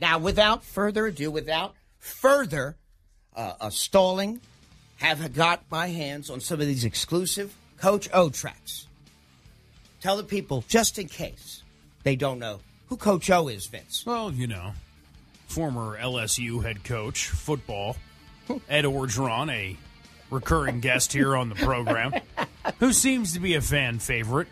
[0.00, 2.76] Now, without further ado, without further
[3.34, 4.40] uh, uh, stalling,
[4.98, 8.86] have got my hands on some of these exclusive Coach O tracks.
[10.00, 11.62] Tell the people, just in case
[12.04, 14.04] they don't know who Coach O is, Vince.
[14.06, 14.72] Well, you know,
[15.46, 17.96] former LSU head coach, football,
[18.68, 19.76] Ed Orgeron, a
[20.30, 22.12] recurring guest here on the program,
[22.78, 24.48] who seems to be a fan favorite,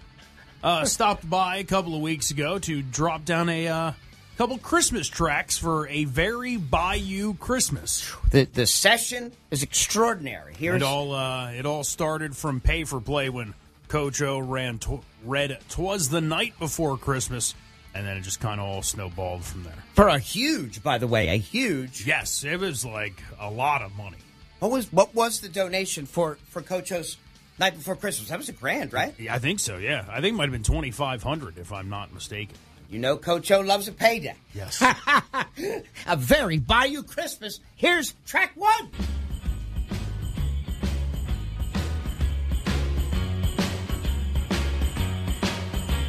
[0.63, 3.93] uh, stopped by a couple of weeks ago to drop down a uh,
[4.37, 8.11] couple Christmas tracks for a very Bayou Christmas.
[8.31, 10.55] The the session is extraordinary.
[10.59, 13.55] Here's It all uh, it all started from pay for play when
[13.89, 17.55] Coach O ran tw- read "Twas the Night Before Christmas,"
[17.95, 19.85] and then it just kind of all snowballed from there.
[19.95, 22.07] for a huge, by the way, a huge.
[22.07, 24.19] Yes, it was like a lot of money.
[24.59, 27.17] What was what was the donation for for Coach O's
[27.59, 28.29] night before Christmas?
[28.29, 29.15] That was a grand, right?
[29.19, 29.77] Yeah, I think so.
[29.77, 32.57] Yeah, I think it might have been twenty five hundred if I'm not mistaken.
[32.89, 34.37] You know, Coach O loves a payday.
[34.55, 34.81] Yes.
[36.07, 37.59] A very Bayou Christmas.
[37.75, 38.91] Here's track one.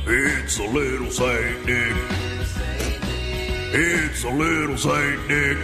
[0.05, 1.97] It's a little Saint Nick.
[3.73, 5.57] It's a little Saint Nick.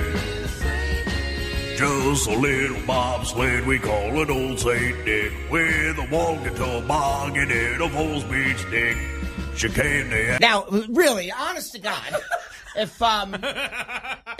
[1.77, 5.31] Just a little bobsled we call it old Saint Nick.
[5.50, 8.20] With a walking toboggan and a full
[9.58, 9.82] speed stick.
[9.84, 12.16] Chicane the Now, really, honest to God,
[12.76, 13.36] if um,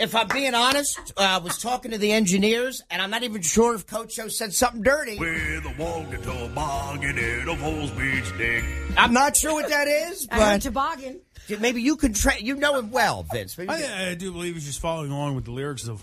[0.00, 3.42] if I'm being honest, uh, I was talking to the engineers, and I'm not even
[3.42, 5.18] sure if Coach O said something dirty.
[5.18, 8.64] with a walking toboggan and a full speed stick.
[8.96, 11.20] I'm not sure what that is, I heard but toboggan.
[11.60, 12.12] maybe you can.
[12.12, 13.56] Tra- you know him well, Vince.
[13.58, 16.02] Maybe you I, I do believe he's just following along with the lyrics of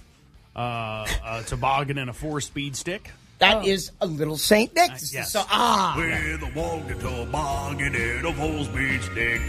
[0.56, 3.12] uh, a toboggan and a four speed stick.
[3.42, 4.92] That is a little Saint Nick.
[5.12, 5.32] yes.
[5.34, 9.42] So ah, With a walking toboggan and a full speed stick.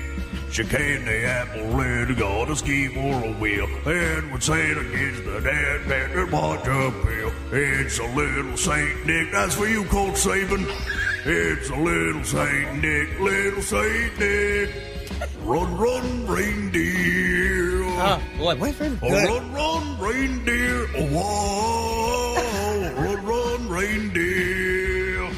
[0.51, 3.67] Chicane the apple red, got a ski for a wheel.
[3.87, 7.33] And when Santa gets the dad panther watch a pill.
[7.53, 10.65] It's a little Saint Nick, that's for you, Coach Saban.
[11.25, 14.75] It's a little Saint Nick, little Saint Nick.
[15.43, 17.83] Run, run, reindeer.
[17.85, 20.87] oh boy, wait for Oh, run, run, reindeer.
[20.97, 22.52] Oh, whoa.
[23.73, 25.31] Run, run, reindeer.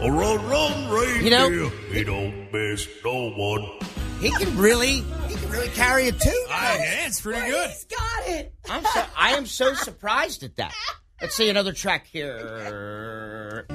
[0.00, 1.22] Oh, run, run, reindeer.
[1.22, 3.66] You know- he don't miss no one.
[4.20, 6.32] He can really, he can really carry a tune.
[6.48, 7.70] yeah, it's pretty good.
[7.70, 8.54] He's got it.
[8.70, 10.74] I'm so, I am so surprised at that.
[11.20, 13.66] Let's see another track here.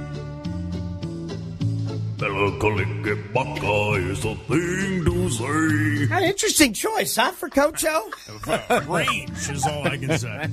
[2.17, 6.16] Baka is a thing to say.
[6.16, 8.11] An interesting choice, huh, for Coach O?
[8.88, 10.50] Range is all I can say.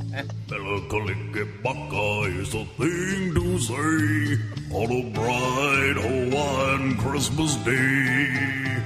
[1.63, 4.39] Baka is a thing to say
[4.75, 8.83] on a bright Hawaiian Christmas day.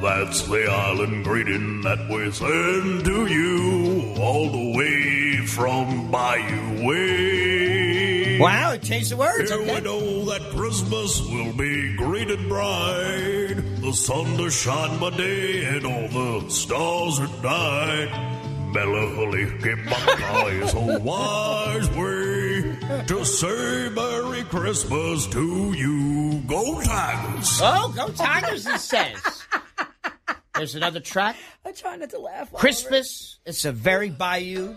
[0.00, 7.49] That's the island greeting that we send to you all the way from Bayou Way.
[8.40, 9.50] Wow, it changed the words.
[9.50, 13.56] Here we know that Christmas will be greeted bright.
[13.82, 18.36] The sun to shine by day and all the stars at night.
[18.72, 19.42] Melancholy
[20.62, 26.40] is a wise way to say Merry Christmas to you.
[26.46, 27.60] Go Tigers!
[27.62, 29.44] Oh, go Tigers, he says.
[30.54, 31.36] There's another track.
[31.64, 32.52] I try not to laugh.
[32.52, 33.38] Christmas.
[33.44, 34.76] It's a very Bayou.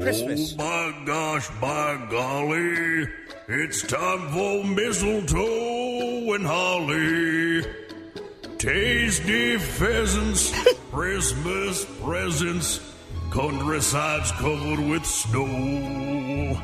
[0.00, 0.54] Christmas.
[0.58, 3.06] Oh my gosh, by golly,
[3.48, 7.62] it's time for mistletoe and holly.
[8.58, 10.52] Tasty pheasants,
[10.92, 12.80] Christmas presents,
[13.30, 16.58] countrysides covered with snow.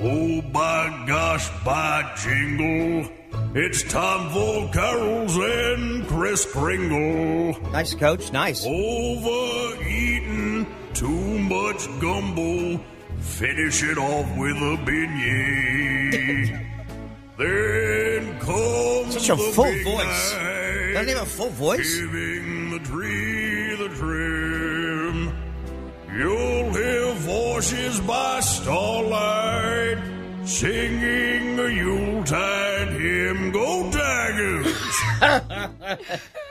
[0.00, 3.08] Oh my gosh, by jingle,
[3.54, 7.56] it's time for carols and Kris Kringle.
[7.72, 8.32] Nice, coach.
[8.32, 8.66] Nice.
[8.66, 12.80] Overeating too much gumbo.
[13.18, 16.66] Finish it off with a beignet.
[17.38, 20.32] then comes Such a full voice.
[20.92, 21.98] Doesn't have a full voice?
[21.98, 25.34] Giving the tree the trim.
[26.16, 29.98] You'll hear voices by starlight
[30.44, 33.50] singing a Yuletide hymn.
[33.50, 34.74] Go Tigers!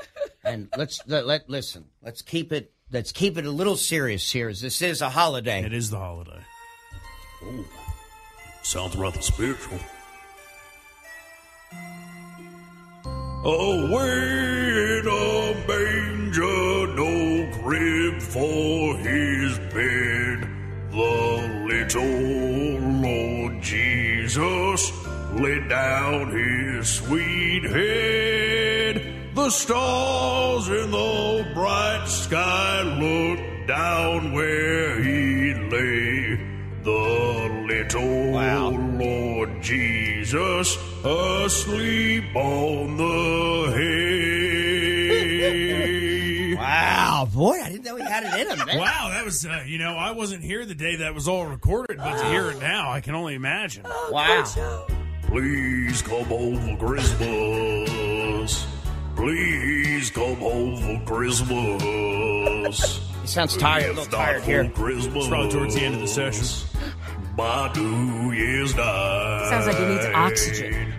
[0.43, 1.85] And let's let, let listen.
[2.01, 2.73] Let's keep it.
[2.91, 5.63] Let's keep it a little serious here, as this is a holiday.
[5.63, 6.41] It is the holiday.
[8.61, 9.79] Sounds rather spiritual.
[13.45, 20.49] Away in a manger, no crib for his bed.
[20.91, 24.91] The little Lord Jesus
[25.33, 28.22] laid down his sweet head.
[29.43, 36.35] The stars in the bright sky looked down where he lay.
[36.81, 38.69] The little Wow.
[38.69, 44.23] Lord Jesus asleep on the hay.
[46.63, 48.65] Wow, boy, I didn't know he had it in him.
[48.65, 48.77] Man.
[48.79, 51.97] Wow, that was, uh, you know, I wasn't here the day that was all recorded,
[51.97, 53.83] but to hear it now, I can only imagine.
[54.09, 54.45] Wow.
[55.23, 57.72] Please come home for Christmas.
[59.23, 62.99] Please come home for Christmas.
[63.21, 64.69] He sounds tired, a little tired here.
[64.71, 65.15] Christmas.
[65.15, 66.67] It's probably towards the end of the session.
[67.37, 69.47] By New Year's night.
[69.49, 70.93] Sounds like he needs oxygen.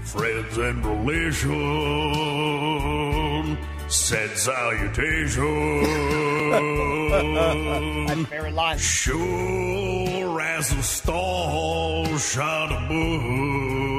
[0.00, 1.58] Friends and relation
[3.90, 5.82] said salutation.
[7.20, 8.78] My favorite line.
[8.78, 13.97] Sure as the stars shine above.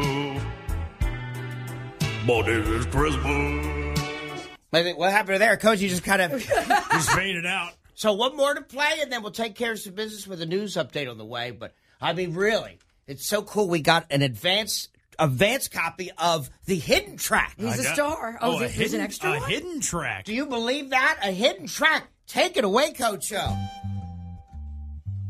[2.28, 4.48] But it is Christmas.
[4.72, 5.80] I think what happened there, Coach?
[5.80, 6.32] You just kind of.
[6.92, 7.72] Just faded out.
[7.96, 10.46] so one more to play, and then we'll take care of some business with a
[10.46, 11.52] news update on the way.
[11.52, 12.78] But I mean, really,
[13.08, 13.68] it's so cool.
[13.70, 17.56] We got an advance advance copy of the hidden track.
[17.58, 18.38] He's a got- star.
[18.42, 19.50] Oh, oh a there's hidden, an extra a one?
[19.50, 20.26] hidden track.
[20.26, 21.20] Do you believe that?
[21.24, 22.08] A hidden track.
[22.28, 23.58] Take it away, Coach Show.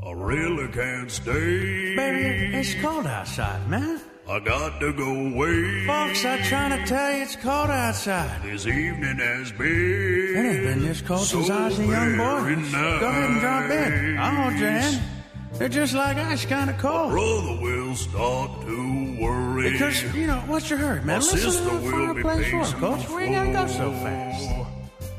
[0.06, 1.95] I really can't stay.
[1.95, 4.01] Baby, it's cold outside, man.
[4.29, 5.87] I got to go away.
[5.87, 8.43] Folks, I'm trying to tell you it's cold outside.
[8.43, 9.65] This evening has been.
[9.65, 12.41] It ain't been this cold so since I was a young boy.
[12.41, 14.17] very Go ahead and drop in.
[14.19, 15.01] I'll hold your hand.
[15.53, 17.09] They're just like ice, kind of cold.
[17.09, 19.71] Brother will start to worry.
[19.71, 21.07] Because, you know, what's your hurry, man?
[21.07, 23.09] My Listen sister to the will be pacing Coach.
[23.09, 24.47] We ain't gotta go so fast.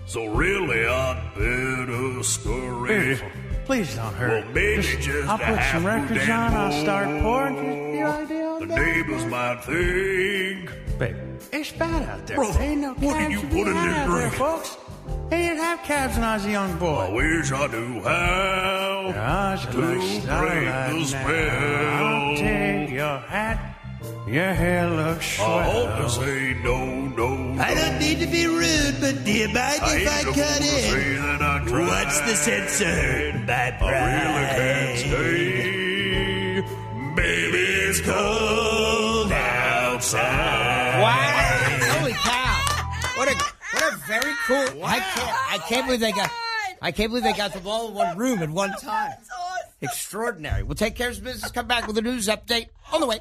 [0.06, 2.96] So really, I'd better scurry.
[2.96, 3.28] Beautiful.
[3.64, 4.40] Please don't hurry.
[4.40, 6.54] Well, maybe just I'll put some records on.
[6.54, 7.56] I'll start pouring.
[7.56, 10.70] Just be like the The neighbors might think.
[10.98, 11.18] Baby,
[11.52, 12.36] it's bad out there.
[12.36, 14.34] Brother, ain't no what did you to put in had this out there, drink?
[14.34, 14.76] folks.
[15.30, 16.98] They didn't have cabs when I was a young boy.
[17.00, 22.04] I wish I knew how Gosh, to looks break starlight the spell.
[22.04, 23.66] I'll take your hat.
[24.28, 25.58] Your hair looks swell.
[25.58, 26.84] I hope to say no,
[27.20, 27.60] no.
[27.62, 30.60] I don't need to be rude, but do you mind I if I ain't cut
[30.60, 31.16] in?
[31.16, 31.88] that I tried.
[31.88, 35.69] What's the sense of hurting my I really can't stay.
[38.00, 41.00] Baby, it's cold outside.
[41.00, 41.98] Wow!
[41.98, 43.16] Holy cow!
[43.16, 43.34] What a
[43.72, 44.84] what a very cool.
[44.84, 46.30] I can't I can't believe they got
[46.82, 49.12] I can't believe they got them all in one room at one time.
[49.82, 50.62] Extraordinary.
[50.62, 51.50] We'll take care of some business.
[51.50, 53.20] Come back with a news update on the way.